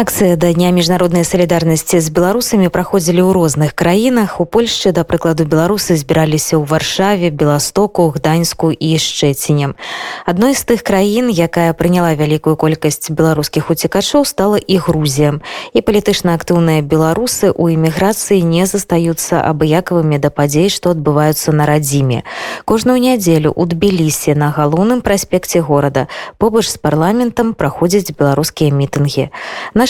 Акцыя 0.00 0.32
да 0.36 0.48
дня 0.56 0.70
міжнароднай 0.72 1.28
салідарнасці 1.28 2.00
з 2.00 2.08
беларусамі 2.08 2.72
праходзілі 2.72 3.20
ў 3.20 3.36
розных 3.36 3.76
краінах. 3.76 4.40
У 4.40 4.48
Польшчы, 4.48 4.96
да 4.96 5.04
прыкладу 5.04 5.44
беларусы 5.44 5.92
збіраліся 5.92 6.56
ў 6.56 6.64
варшаве, 6.64 7.28
беластоку, 7.28 8.08
гданьску 8.08 8.72
і 8.72 8.96
шчэцінем. 8.96 9.76
Адной 10.24 10.56
з 10.56 10.64
тых 10.64 10.88
краін, 10.88 11.28
якая 11.28 11.76
прыняла 11.76 12.16
вялікую 12.16 12.56
колькасць 12.56 13.12
беларускіх 13.12 13.68
уцікачоў 13.68 14.24
стала 14.24 14.56
і 14.56 14.80
Грузія. 14.80 15.36
І 15.76 15.84
палітычна 15.84 16.32
актыўныя 16.32 16.80
беларусы 16.80 17.52
ў 17.52 17.76
эміграцыі 17.76 18.40
не 18.40 18.64
застаюцца 18.64 19.44
абыякавымі 19.44 20.16
да 20.16 20.32
падзей, 20.32 20.72
што 20.72 20.96
адбываюцца 20.96 21.52
на 21.52 21.68
радзіме. 21.68 22.24
Кожную 22.64 22.96
нядзелю 23.04 23.52
у 23.52 23.68
Тбілісе 23.68 24.32
на 24.32 24.48
галоўным 24.48 25.04
праспекце 25.04 25.60
горада 25.60 26.08
побач 26.40 26.72
з 26.72 26.80
парламентам 26.80 27.52
праходзяць 27.52 28.16
беларускія 28.16 28.72
мітынгі 28.72 29.28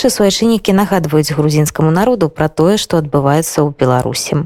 наши 0.01 0.17
свайчыннікі 0.17 0.73
нагадваюць 0.73 1.37
грузінскаму 1.37 1.91
народу 1.93 2.33
пра 2.33 2.49
тое 2.49 2.77
што 2.81 3.01
адбываецца 3.05 3.61
ў 3.61 3.69
беларусі 3.83 4.39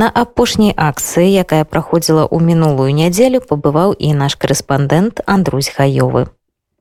на 0.00 0.08
апошняй 0.08 0.72
акцыі 0.72 1.28
якая 1.44 1.68
праходзіла 1.68 2.24
ў 2.24 2.40
мінулую 2.40 2.88
нядзелю 2.96 3.44
пабываў 3.44 3.92
і 3.92 4.16
наш 4.16 4.40
корэспандэнт 4.40 5.20
Андрусь 5.28 5.68
гаёвы 5.76 6.24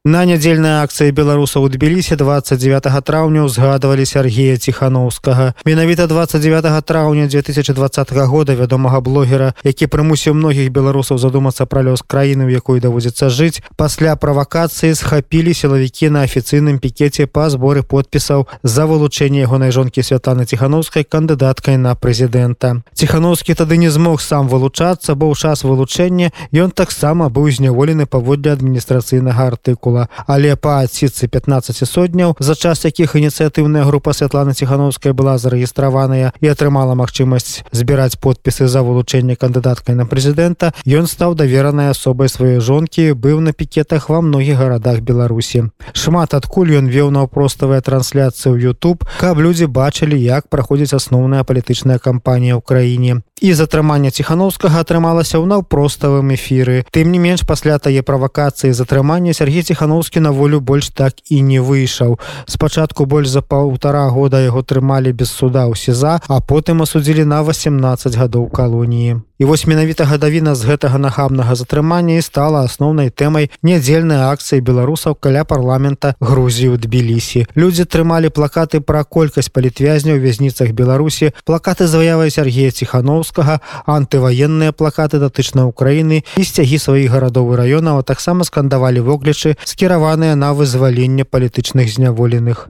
На 0.04 0.26
нядзельнай 0.28 0.84
акцыі 0.84 1.14
беларусаў 1.16 1.64
у 1.64 1.70
тбілісе 1.72 2.18
29 2.20 2.88
траўня 3.08 3.48
узгадывалі 3.48 4.04
Сергея 4.04 4.58
ціхановскага. 4.60 5.56
Менавіта 5.64 6.08
29 6.12 6.84
траўня 6.84 7.28
2020 7.32 8.12
года 8.12 8.52
вядомага 8.52 9.00
блогера 9.00 9.54
які 9.64 9.88
прымусіў 9.88 10.36
многіх 10.36 10.76
беларусаў 10.76 11.24
задумацца 11.24 11.64
пра 11.66 11.88
лёс 11.88 12.04
краіны 12.04 12.44
у 12.44 12.52
якой 12.52 12.84
даводзіцца 12.84 13.30
жыць. 13.32 13.64
Пасля 13.80 14.18
правакацыі 14.20 14.92
схапілі 14.92 15.56
сілавікі 15.56 16.12
на 16.12 16.28
афіцыйным 16.28 16.84
пікеце 16.84 17.24
па 17.24 17.48
зборы 17.48 17.88
подпісаў 17.88 18.52
за 18.60 18.84
вылучэнне 18.84 19.48
ягонай 19.48 19.72
жонкі 19.72 20.04
святланы 20.04 20.44
ціхановскай 20.44 21.08
кандыдаткай 21.08 21.80
на 21.80 21.96
прэзідэнта. 21.96 22.84
Ціхановскі 22.92 23.56
тады 23.56 23.80
не 23.80 23.88
змог 23.88 24.20
сам 24.20 24.52
вылучацца 24.52 25.16
бо 25.16 25.32
ў 25.32 25.40
час 25.40 25.64
вылучэння 25.64 26.36
ён 26.52 26.76
таксама 26.76 27.32
быў 27.32 27.56
зняволены 27.56 28.04
паводле 28.04 28.52
адміністрацыйнага 28.52 29.48
артыкула 29.56 29.93
артыкула 29.94 30.10
але 30.28 30.56
па 30.56 30.82
адсіцы 30.84 31.28
15 31.28 31.88
сотняў 31.88 32.36
за 32.40 32.56
час 32.56 32.86
якіх 32.86 33.16
ініцыятыўная 33.16 33.84
група 33.84 34.14
святлана 34.14 34.54
ціхановская 34.54 35.14
была 35.14 35.38
зарэгістраваная 35.38 36.34
і 36.40 36.48
атрымала 36.48 36.96
магчымасць 36.96 37.64
збіраць 37.72 38.16
подпісы 38.16 38.68
за 38.68 38.82
вылучэнне 38.82 39.36
кандыдаткай 39.36 39.96
на 39.96 40.06
прэзідэнта 40.06 40.74
ён 40.86 41.08
стаў 41.08 41.36
даверанай 41.36 41.90
асобай 41.90 42.30
сваёй 42.30 42.60
жонкі 42.60 43.14
быў 43.14 43.40
на 43.40 43.54
пікетах 43.54 44.10
ва 44.10 44.22
многіх 44.22 44.58
гарадах 44.58 45.02
беларусі. 45.02 45.70
Шмат 45.94 46.34
адкуль 46.34 46.74
ён 46.78 46.90
веў 46.90 47.12
наўпроставая 47.12 47.82
трансляцыі 47.82 48.54
ў 48.54 48.72
YouTube 48.72 49.06
каб 49.20 49.40
людзі 49.40 49.68
бачылі 49.68 50.18
як 50.18 50.48
праходзіць 50.48 50.94
асноўная 50.94 51.44
палітычная 51.44 52.00
кампанія 52.00 52.58
ў 52.58 52.62
краіне. 52.62 53.22
І 53.44 53.52
затрымання 53.54 54.08
ціхановскага 54.08 54.80
атрымалася 54.80 55.36
ў 55.36 55.46
наўпроставым 55.52 56.32
эфіры. 56.32 56.88
Тым 56.96 57.12
не 57.12 57.20
менш 57.20 57.44
пасля 57.44 57.76
тае 57.76 58.00
правакацыі 58.00 58.72
затрымання 58.72 59.34
Сергей 59.36 59.68
ціхановскі 59.84 60.20
на 60.20 60.32
волю 60.32 60.60
больш 60.60 60.90
так 60.90 61.14
і 61.30 61.42
не 61.42 61.60
выйшаў 61.60 62.16
спачатку 62.48 63.06
больш 63.06 63.28
за 63.28 63.42
паўтара 63.42 64.08
года 64.08 64.40
яго 64.40 64.64
трымалі 64.64 65.12
без 65.12 65.28
суда 65.28 65.68
ў 65.68 65.76
сеза 65.76 66.24
а 66.28 66.40
потым 66.40 66.88
асудзілі 66.88 67.28
на 67.28 67.44
18 67.44 68.16
гадоў 68.16 68.48
калоніі 68.48 69.20
І 69.44 69.46
вось 69.46 69.68
менавіта 69.68 70.06
гадавіна 70.06 70.56
з 70.56 70.64
гэтага 70.64 70.96
нахабнага 70.96 71.56
затрымання 71.60 72.16
і 72.16 72.24
стала 72.24 72.62
асноўнай 72.64 73.10
тэмай 73.10 73.50
нядзельнай 73.60 74.22
акцыі 74.30 74.64
беларусаў 74.64 75.18
каля 75.20 75.44
парламента 75.44 76.14
Грузіі 76.24 76.72
ў 76.72 76.80
Тбілісі. 76.80 77.42
Людзі 77.52 77.84
трымалі 77.84 78.32
плакаты 78.32 78.80
пра 78.80 79.04
колькасць 79.04 79.52
палітвязняў 79.52 80.22
вязніцах 80.24 80.72
Беларусі, 80.72 81.34
плакаты 81.44 81.90
заявай 81.92 82.32
Сергея 82.32 82.72
Ціхановскага, 82.72 83.60
антываенныя 83.84 84.72
плакаты 84.72 85.20
датычна 85.20 85.68
Украіны 85.68 86.24
і 86.38 86.44
сцягі 86.48 86.80
сваіх 86.80 87.12
гарадоў 87.12 87.52
і 87.52 87.60
раёнаў, 87.60 88.00
а 88.00 88.08
таксама 88.08 88.48
скандавалі 88.48 89.04
воклічы, 89.04 89.58
скіраваныя 89.74 90.38
на 90.38 90.54
вызваленне 90.54 91.26
палітычных 91.26 91.90
зняволеных. 91.90 92.70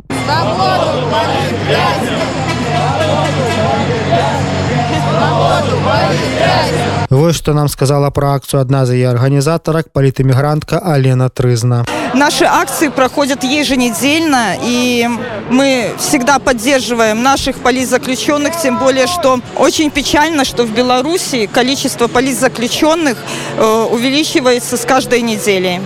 Вось 7.09 7.36
што 7.36 7.53
нам 7.53 7.68
сказала 7.69 8.09
пра 8.09 8.34
акцыю 8.40 8.62
адна 8.62 8.86
з 8.90 8.96
яе 8.97 9.12
арганізатарак 9.12 9.91
палітэмігрантка 9.94 10.80
Алена 10.80 11.30
Трызна. 11.30 11.84
Наши 12.14 12.46
акции 12.46 12.90
проходят 12.90 13.44
еженедельно, 13.44 14.56
и 14.64 15.08
мы 15.50 15.91
всегда 16.00 16.40
поддерживаем 16.40 17.22
наших 17.24 17.58
политзаключенных, 17.58 18.53
тем 18.62 18.80
более, 18.80 19.08
что 19.08 19.40
очень 19.58 19.91
печально, 19.91 20.46
что 20.46 20.64
в 20.64 20.72
Беларуси 20.72 21.50
количество 21.52 22.08
политзаключенных 22.08 23.18
э, 23.58 23.88
увеличивается 23.91 24.78
с 24.78 24.85
каждой 24.85 25.22
неделей. 25.22 25.81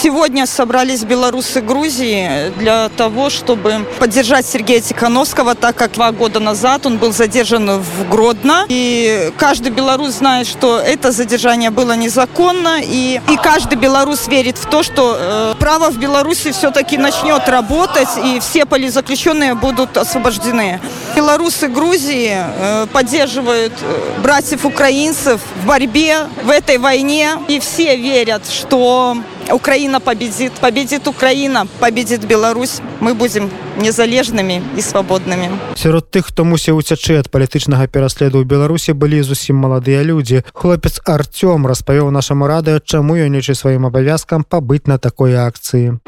Сегодня 0.00 0.46
собрались 0.46 1.02
белорусы 1.02 1.60
Грузии 1.60 2.52
для 2.56 2.88
того, 2.88 3.30
чтобы 3.30 3.84
поддержать 3.98 4.46
Сергея 4.46 4.80
Тихановского, 4.80 5.56
так 5.56 5.74
как 5.74 5.94
два 5.94 6.12
года 6.12 6.38
назад 6.38 6.86
он 6.86 6.98
был 6.98 7.12
задержан 7.12 7.80
в 7.80 8.08
Гродно. 8.08 8.64
И 8.68 9.32
каждый 9.36 9.72
белорус 9.72 10.10
знает, 10.18 10.46
что 10.46 10.78
это 10.78 11.10
задержание 11.10 11.70
было 11.70 11.96
незаконно. 11.96 12.80
И, 12.80 13.20
и 13.28 13.36
каждый 13.38 13.74
белорус 13.74 14.28
верит 14.28 14.56
в 14.56 14.66
то, 14.66 14.84
что 14.84 15.16
э, 15.18 15.54
право 15.58 15.90
в 15.90 15.98
Беларуси 15.98 16.52
все-таки 16.52 16.96
начнет 16.96 17.48
работать, 17.48 18.08
и 18.24 18.38
все 18.38 18.66
политзаключенные 18.66 19.56
будут 19.56 19.96
освобождены. 19.96 20.80
Белорусы 21.16 21.66
Грузии 21.66 22.36
э, 22.36 22.86
поддерживают 22.92 23.72
э, 23.82 24.20
братьев 24.22 24.64
украинцев 24.64 25.40
в 25.60 25.66
борьбе 25.66 26.28
в 26.44 26.50
этой 26.50 26.78
войне. 26.78 27.30
И 27.48 27.58
все 27.58 27.96
верят, 27.96 28.48
что 28.48 29.16
Украина 29.52 30.00
победит, 30.00 30.52
победит 30.60 31.08
Украина, 31.08 31.66
победит 31.80 32.24
Беларусь. 32.24 32.80
Мы 33.00 33.14
будем 33.14 33.50
незалежнымі 33.78 34.60
і 34.76 34.82
свабоднымі. 34.82 35.48
Сярод 35.74 36.10
тых, 36.10 36.28
хто 36.28 36.44
мусіў 36.44 36.82
уцячы 36.82 37.18
ад 37.18 37.30
палітычнага 37.30 37.86
пераследу 37.86 38.42
ў 38.42 38.44
Беларусі 38.44 38.92
былі 38.92 39.22
зусім 39.22 39.56
маладыя 39.56 40.02
людзі. 40.02 40.42
Хлопец 40.52 41.00
Артём 41.06 41.66
распавёў 41.66 42.10
нашаму 42.10 42.46
радыё, 42.46 42.80
чаму 42.84 43.16
ён 43.16 43.32
лічы 43.32 43.54
сваім 43.54 43.86
абавязкам 43.86 44.44
пабыць 44.44 44.86
на 44.86 44.98
такой 44.98 45.38
акцыі. 45.38 46.02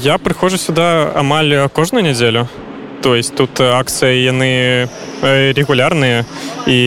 Я 0.00 0.18
прыходжу 0.18 0.56
сюда 0.58 1.12
амаль 1.14 1.68
кожную 1.72 2.02
нядзелю. 2.02 2.48
То 3.02 3.14
есть 3.14 3.34
тут 3.36 3.60
акцыі 3.60 4.24
яны 4.24 4.88
регулярныя 5.22 6.24
і 6.66 6.78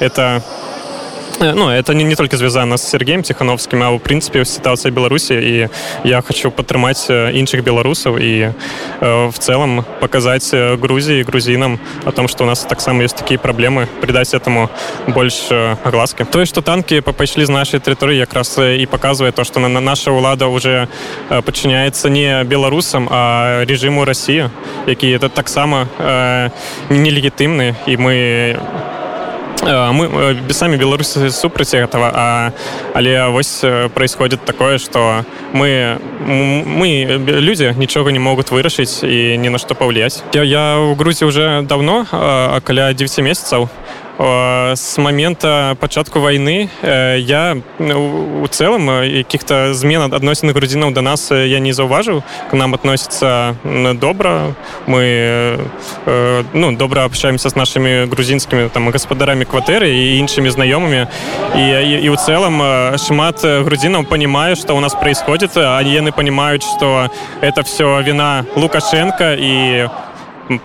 это 0.00 0.42
Э, 0.42 0.71
ну, 1.42 1.68
это 1.68 1.94
не, 1.94 2.04
не 2.04 2.14
только 2.14 2.36
связано 2.36 2.76
с 2.76 2.88
Сергеем 2.88 3.22
Тихановским, 3.22 3.82
а 3.82 3.90
в 3.90 3.98
принципе 3.98 4.44
ситуация 4.44 4.92
в 4.92 4.94
Беларуси. 4.94 5.32
И 5.32 5.68
я 6.04 6.22
хочу 6.22 6.50
подтримать 6.50 7.10
инших 7.10 7.60
э, 7.60 7.62
белорусов 7.62 8.16
и 8.20 8.52
э, 9.00 9.26
в 9.26 9.38
целом 9.38 9.84
показать 10.00 10.48
э, 10.52 10.76
Грузии 10.76 11.20
и 11.20 11.24
грузинам 11.24 11.80
о 12.04 12.12
том, 12.12 12.28
что 12.28 12.44
у 12.44 12.46
нас 12.46 12.60
так 12.60 12.80
само 12.80 13.02
есть 13.02 13.16
такие 13.16 13.38
проблемы, 13.38 13.88
придать 14.00 14.34
этому 14.34 14.70
больше 15.08 15.76
огласки. 15.84 16.24
То, 16.24 16.44
что 16.44 16.62
танки 16.62 17.00
пошли 17.00 17.44
с 17.44 17.48
нашей 17.48 17.80
территории, 17.80 18.20
как 18.20 18.34
раз 18.34 18.58
и 18.58 18.86
показывает 18.86 19.34
то, 19.34 19.44
что 19.44 19.60
наша 19.60 20.12
влада 20.12 20.46
уже 20.46 20.88
подчиняется 21.44 22.08
не 22.08 22.44
белорусам, 22.44 23.08
а 23.10 23.64
режиму 23.64 24.04
России, 24.04 24.50
які 24.86 25.10
это 25.10 25.28
так 25.28 25.48
само 25.48 25.86
э, 25.98 26.50
нелегитимны, 26.90 27.74
и 27.86 27.96
мы 27.96 28.58
мы 29.62 30.36
самі 30.50 30.76
беларусы 30.76 31.30
супраць 31.30 31.74
этого 31.74 32.10
а 32.14 32.52
але 32.94 33.28
вось 33.28 33.64
происходит 33.94 34.44
такое 34.44 34.78
что 34.78 35.24
мы 35.52 35.98
мы 36.26 37.04
люди 37.26 37.74
нічога 37.76 38.12
не 38.12 38.18
могут 38.18 38.50
вырашыць 38.50 39.04
і 39.04 39.38
ни 39.38 39.48
на 39.48 39.58
что 39.58 39.74
павлиять 39.74 40.22
я 40.32 40.42
я 40.42 40.78
у 40.78 40.94
грузі 40.94 41.24
уже 41.24 41.62
давно 41.62 42.06
каля 42.64 42.92
9 42.92 43.18
месяцаў 43.18 43.68
с 44.21 44.97
момента 44.97 45.77
пачатку 45.79 46.19
войны 46.19 46.69
я 46.81 47.57
у 47.77 48.47
цэлым 48.47 48.87
каких-то 49.23 49.73
змен 49.73 50.09
адносін 50.13 50.51
грузінаў 50.51 50.91
до 50.91 51.01
нас 51.01 51.29
я 51.29 51.59
не 51.59 51.71
заўважыў 51.71 52.23
к 52.49 52.53
нам 52.53 52.73
относится 52.73 53.55
добра 54.01 54.55
мы 54.87 55.59
ну 56.53 56.71
добра 56.75 57.05
общаемся 57.05 57.49
с 57.49 57.55
нашими 57.55 58.05
грузинскими 58.05 58.69
там 58.69 58.89
гаспадарамі 58.89 59.45
кватэры 59.45 59.85
і 59.85 60.17
іншымі 60.17 60.49
знаёмымі 60.49 61.05
і 61.55 61.65
і 62.01 62.09
у 62.09 62.17
цэлым 62.17 62.97
шмат 62.97 63.45
грузинаў 63.45 64.03
понимаю 64.09 64.55
что 64.55 64.73
у 64.73 64.79
нас 64.79 64.95
происходит 64.95 65.57
они 65.57 65.93
яны 65.93 66.11
понимают 66.11 66.63
что 66.63 67.11
это 67.41 67.61
все 67.61 68.01
вина 68.01 68.45
лукашенко 68.55 69.35
и 69.37 69.87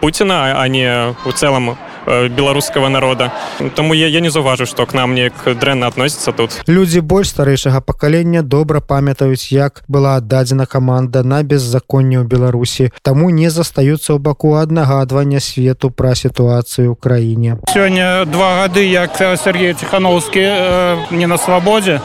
Путина 0.01 0.63
а 0.63 0.69
не 0.69 1.15
у 1.25 1.33
цэлым 1.33 1.71
э, 1.71 1.75
беларускага 2.08 2.90
народа 2.90 3.32
Таму 3.76 3.94
я, 3.94 4.08
я 4.08 4.20
не 4.20 4.30
заўважу 4.30 4.66
што 4.66 4.86
к 4.86 4.94
нам 4.94 5.14
неяк 5.14 5.34
дрэнна 5.60 5.88
адносіцца 5.88 6.32
тут. 6.32 6.62
Людзі 6.68 7.02
больш 7.02 7.30
старэйшага 7.30 7.82
пакалення 7.82 8.42
добра 8.42 8.80
памятаюць 8.80 9.52
як 9.52 9.84
была 9.88 10.16
аддадзена 10.18 10.66
каманда 10.66 11.24
на 11.24 11.44
беззаконне 11.44 12.22
ў 12.22 12.26
беларусі. 12.28 12.92
Таму 13.02 13.30
не 13.30 13.50
застаюцца 13.50 14.16
ў 14.16 14.20
баку 14.20 14.56
аднагадвання 14.56 15.40
свету 15.40 15.92
пра 15.92 16.16
сітуацыю 16.16 16.94
ў 16.94 16.96
краіне. 16.96 17.58
Сёння 17.68 18.26
два 18.26 18.64
гады 18.64 18.86
як 18.88 19.18
Сергей 19.18 19.74
ціхановскі 19.74 20.44
не 21.12 21.28
на 21.28 21.38
свабодзе. 21.38 22.02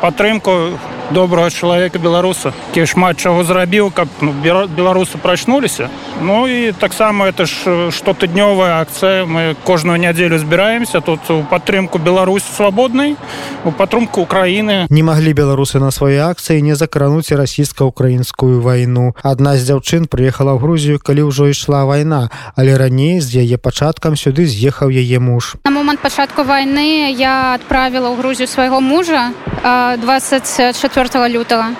Падтрымку 0.00 0.78
добрага 1.12 1.50
чалавека 1.50 1.98
беларуса 1.98 2.52
кі 2.74 2.86
шмат 2.88 3.20
чаго 3.20 3.44
зрабіў 3.44 3.92
каб 3.92 4.08
ну, 4.20 4.32
беларусы 4.42 5.18
прачнуліся 5.20 5.88
Ну 6.22 6.46
і 6.46 6.72
таксама 6.72 7.26
это 7.26 7.46
ж 7.46 7.90
штотыднёвая 7.90 8.80
акцыя 8.80 9.26
мы 9.26 9.56
кожную 9.64 9.98
нядзелю 9.98 10.38
збіраемся 10.38 11.00
тут 11.00 11.20
у 11.30 11.42
падтрымку 11.42 11.98
Беларусь 11.98 12.44
свабоднай 12.44 13.16
у 13.64 13.72
падтрымку 13.72 14.22
Украіны 14.22 14.86
не 14.88 15.02
маглі 15.02 15.32
беларусы 15.32 15.78
на 15.78 15.90
свае 15.90 16.22
акцыі 16.22 16.62
не 16.62 16.74
закрануць 16.74 17.32
расійска-украінскую 17.32 18.60
вайну 18.60 19.14
адна 19.22 19.56
з 19.56 19.66
дзяўчын 19.66 20.06
прыехала 20.06 20.54
ў 20.54 20.60
Грузію 20.62 20.98
калі 21.02 21.28
ўжо 21.28 21.50
ішла 21.50 21.84
вайна 21.84 22.30
але 22.56 22.78
раней 22.78 23.20
з 23.20 23.42
яе 23.42 23.58
пачаткам 23.58 24.16
сюды 24.16 24.46
з'ехаў 24.46 24.90
яе 24.90 25.18
муж. 25.18 25.56
На 25.64 25.70
момант 25.70 26.00
пачатку 26.00 26.44
вайны 26.44 27.10
я 27.12 27.54
адправіла 27.58 28.14
ў 28.14 28.16
Грузію 28.16 28.46
свайго 28.46 28.80
мужа 28.80 29.32
24 29.62 31.01
4 31.02 31.28
лютага 31.28 31.74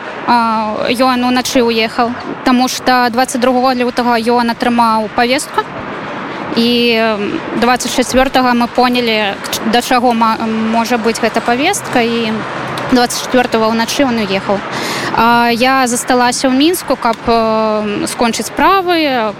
ён 1.06 1.24
уначы 1.24 1.62
уехаў 1.62 2.10
Таму 2.44 2.69
што 2.69 3.08
22 3.10 3.74
лютага 3.74 4.19
ён 4.19 4.50
атрымаў 4.50 5.08
павестку 5.14 5.62
і 6.56 7.00
24 7.60 8.52
мы 8.54 8.66
понялі 8.66 9.34
да 9.72 9.80
чаго 9.80 10.12
можа 10.12 10.98
быць 10.98 11.20
гэта 11.20 11.40
павестка 11.40 12.02
і 12.02 12.32
24 12.92 13.72
ўначы 13.72 14.04
он 14.04 14.20
уехаў 14.20 14.60
я 15.52 15.86
засталася 15.86 16.48
ў 16.48 16.56
мінску 16.56 16.96
каб 16.96 17.16
скончыць 18.08 18.48
справы 18.48 19.32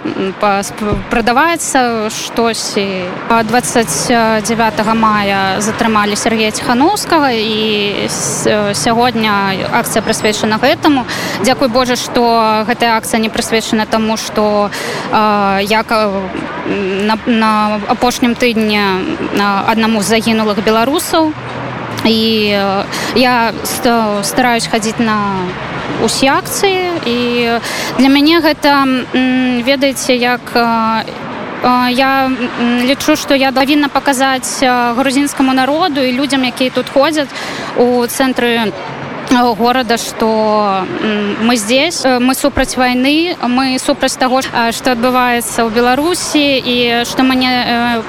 прадаваецца 1.09 2.09
штось. 2.13 2.77
29 2.77 4.93
мая 4.93 5.59
затрымалі 5.59 6.15
Сергея 6.15 6.51
ціхановскага 6.51 7.31
і 7.33 8.07
сягодня 8.73 9.53
акцыя 9.73 10.05
прысвечана 10.05 10.59
гэтаму. 10.61 11.05
Дзякуй 11.41 11.67
Божа 11.73 11.95
што 11.95 12.65
гэтая 12.69 12.97
акцыя 12.97 13.19
не 13.19 13.29
прысвечана 13.29 13.85
таму 13.85 14.17
што 14.17 14.69
як 15.61 15.89
на, 15.89 17.17
на 17.25 17.79
апошнім 17.89 18.35
тыдні 18.35 18.81
аднаму 19.41 20.01
з 20.01 20.13
загінулых 20.13 20.63
беларусаў 20.63 21.33
і 22.05 22.19
я 23.15 23.53
стараюсь 24.23 24.67
хадзіць 24.67 24.99
на 24.99 25.47
усе 26.03 26.29
акцыі 26.31 26.99
і 27.05 27.17
для 27.99 28.09
мяне 28.09 28.39
гэта 28.39 28.83
ведаеце 29.63 30.15
як 30.15 30.41
я 31.63 32.31
лічу 32.83 33.15
што 33.15 33.35
я 33.35 33.51
павінна 33.51 33.87
паказаць 33.87 34.63
грузінскаму 34.99 35.53
народу 35.53 36.01
і 36.01 36.11
людзям 36.11 36.43
якія 36.43 36.69
тут 36.69 36.89
ходзяць 36.89 37.31
у 37.77 38.03
цэнтры 38.05 38.73
горада 39.57 39.97
что 39.97 40.85
мы 41.41 41.55
здесь 41.55 42.03
мы 42.05 42.35
супраць 42.35 42.77
войны 42.77 43.35
мы 43.47 43.77
супраць 43.79 44.15
того 44.17 44.41
что 44.41 44.91
адбываецца 44.91 45.63
ў 45.65 45.69
беларусі 45.73 46.59
і 46.59 47.05
что 47.05 47.23
мы 47.23 47.35
не 47.35 47.51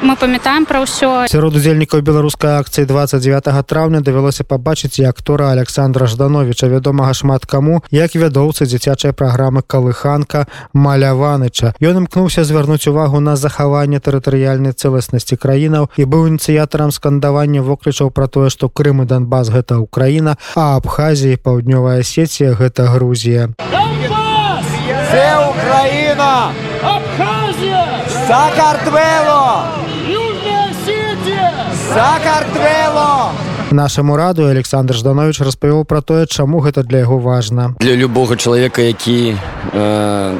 мы 0.02 0.16
памятаем 0.16 0.66
про 0.66 0.82
ўсё 0.84 1.26
сярод 1.28 1.54
удзельнікаў 1.56 2.02
беларускай 2.02 2.58
акцыі 2.58 2.86
29 2.86 3.66
траўня 3.66 4.00
давялося 4.00 4.44
пабачыць 4.44 4.98
і 4.98 5.04
актора 5.04 5.50
александра 5.52 6.06
ждановича 6.06 6.66
вядомага 6.66 7.14
шмат 7.14 7.46
каму 7.46 7.82
як 7.90 8.14
вядоўцы 8.14 8.66
дзіцячай 8.66 9.12
праграмы 9.12 9.62
калыханка 9.62 10.46
маляваныча. 10.72 11.74
Ён 11.80 12.04
імкнуўся 12.04 12.44
звярнуць 12.44 12.86
увагу 12.88 13.20
на 13.20 13.36
захаванне 13.36 14.00
тэрытарыяльнай 14.00 14.72
цэласнасці 14.72 15.36
краінаў 15.36 15.90
і 15.96 16.04
быў 16.04 16.28
ініцыятарам 16.32 16.90
скандавання 16.90 17.62
воклічаў 17.62 18.10
пра 18.10 18.26
тое 18.26 18.50
што 18.50 18.68
крым 18.68 19.02
і 19.02 19.06
донбас 19.06 19.48
гэта 19.54 19.78
украіна 19.78 20.36
а 20.54 20.76
абха 20.76 21.03
Абхазіі 21.04 21.36
паўднёвая 21.36 22.00
сеція 22.00 22.56
гэта 22.56 22.88
Грузія. 22.88 23.52
Украіна 25.52 26.48
Сакартвело 28.28 29.68
Сакартвело 31.92 33.13
нашаму 33.74 34.16
раду 34.16 34.46
Александр 34.46 34.94
жданович 34.94 35.40
распавёў 35.40 35.84
пра 35.84 36.00
тое 36.00 36.26
чаму 36.26 36.62
гэта 36.62 36.82
для 36.82 37.02
яго 37.02 37.18
важна. 37.18 37.74
Для 37.80 37.96
любога 37.98 38.36
чалавека 38.36 38.82
які 38.82 39.34
э, 39.34 40.38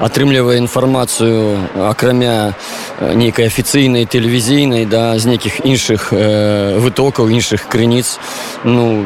атрымлівае 0.00 0.58
інфармацыю 0.62 1.58
акрамя 1.74 2.54
нейкай 3.00 3.50
афіцыйнай 3.50 4.06
тэлевізійнай 4.06 4.86
да 4.86 5.18
з 5.18 5.26
нейкіх 5.26 5.66
іншых 5.66 6.12
э, 6.12 6.78
вытокаў 6.78 7.28
іншых 7.28 7.66
крыніц. 7.68 8.18
Ну 8.64 9.02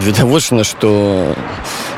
відавочна 0.00 0.64
что 0.64 1.34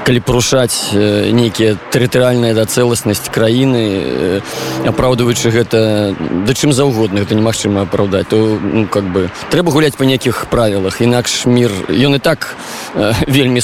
калі 0.06 0.20
парушаць 0.20 0.92
нейкія 0.92 1.76
тэрытарыальная 1.94 2.54
да 2.54 2.66
цэласнасць 2.66 3.30
краіны 3.32 4.42
апраўдваючы 4.86 5.50
гэта 5.54 6.14
да 6.18 6.52
чым 6.54 6.72
заўгодна 6.72 7.22
это 7.22 7.34
немагчыма 7.34 7.82
апраўдаць 7.86 8.26
то 8.28 8.58
ну 8.62 8.86
как 8.86 9.04
бы 9.04 9.30
трэба 9.50 9.72
гуляць 9.72 9.94
па 9.96 10.04
нейкіх 10.04 10.46
правілах 10.50 11.00
інакш 11.00 11.46
мир 11.46 11.70
ён 11.88 12.16
і 12.16 12.18
так 12.18 12.56
э, 12.94 13.14
вельмі 13.26 13.60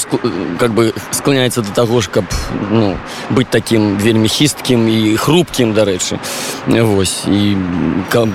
как 0.59 0.73
бы 0.73 0.93
склоняецца 1.11 1.61
до 1.61 1.71
таго 1.71 2.01
ж 2.01 2.09
каб 2.09 2.25
ну 2.71 2.97
быть 3.29 3.49
таким 3.49 3.97
вельмі 3.97 4.27
хісткім 4.27 4.87
і 4.87 5.15
хрупкім 5.17 5.73
дарэчы. 5.73 6.19
Восьось 6.67 7.25
і 7.27 7.57
каб 8.09 8.29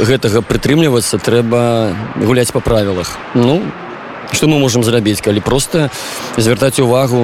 гэтага 0.00 0.42
прытрымлівацца 0.42 1.18
трэба 1.18 1.94
гуляць 2.16 2.52
па 2.52 2.60
правілах 2.60 3.18
ну 3.34 3.62
что 4.34 4.48
мы 4.48 4.58
можем 4.58 4.84
зрабіць 4.84 5.20
калі 5.20 5.40
просто 5.40 5.90
звяртаць 6.36 6.78
увагу 6.80 7.18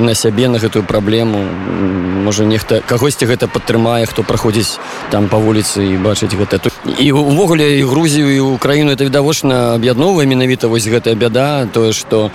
на 0.00 0.14
сябе 0.14 0.48
на 0.48 0.58
гэтую 0.58 0.84
праблему 0.84 1.42
можа 2.22 2.44
нехта 2.44 2.80
кагосьці 2.86 3.26
гэта 3.26 3.48
падтрымае 3.48 4.06
хто 4.06 4.22
праходзіць 4.22 4.78
там 5.10 5.28
по 5.28 5.38
вуліцы 5.38 5.82
і 5.82 5.96
бачыць 5.96 6.34
гэта 6.36 6.58
тут 6.58 6.72
і 6.98 7.12
увогуле 7.12 7.78
і 7.78 7.82
грузію 7.82 8.28
і 8.30 8.40
украіну 8.40 8.92
это 8.92 9.04
відавочна 9.04 9.74
аб'ядновая 9.74 10.26
менавіта 10.26 10.68
вось 10.68 10.86
гэтая 10.86 11.14
бяда 11.14 11.66
тое 11.72 11.92
что 11.92 12.30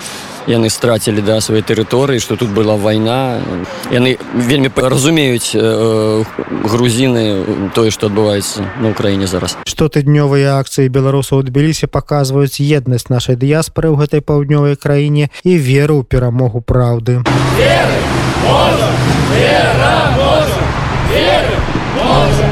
яны 0.47 0.69
страцілі 0.71 1.21
да 1.21 1.39
сваёй 1.43 1.61
тэрыторыі 1.61 2.19
што 2.23 2.39
тут 2.39 2.49
была 2.49 2.79
вайна. 2.79 3.43
Яны 3.91 4.17
вельмі 4.33 4.71
разумеюць 4.73 5.51
э, 5.53 6.23
грузіны 6.63 7.69
тое 7.75 7.91
што 7.91 8.07
адбываецца 8.07 8.63
на 8.79 8.95
ўкраіне 8.95 9.27
зараз. 9.27 9.59
Штотыднёвыя 9.67 10.57
акцыі 10.57 10.87
беларусаў 10.87 11.43
адбіліся 11.43 11.91
паказваюць 11.91 12.63
еднасць 12.63 13.11
нашай 13.11 13.35
дыяспары 13.35 13.91
ў 13.91 13.99
гэтай 14.07 14.21
паўднёвай 14.23 14.79
краіне 14.79 15.29
і 15.43 15.59
веру 15.59 16.01
ў 16.01 16.03
перамогу 16.07 16.63
праўды. 16.63 17.21
Веры, 17.59 17.99
можем, 18.47 18.93
вера, 19.35 19.95
можем, 20.15 20.65
веры, 21.11 21.55
можем, 21.99 22.51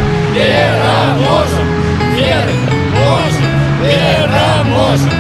вера, 3.82 4.64
можем. 4.68 5.16